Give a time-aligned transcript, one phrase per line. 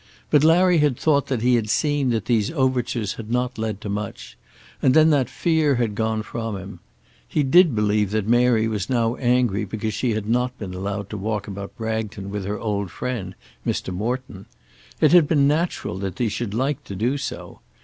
[0.31, 3.87] But Larry had thought that he had seen that these overtures had not led to
[3.89, 4.35] much,
[4.81, 6.79] and then that fear had gone from him.
[7.27, 11.17] He did believe that Mary was now angry because she had not been allowed to
[11.19, 13.93] walk about Bragton with her old friend Mr.
[13.93, 14.47] Morton.
[14.99, 17.59] It had been natural that she should like to do so.